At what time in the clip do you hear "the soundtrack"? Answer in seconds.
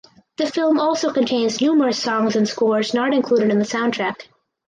3.59-4.29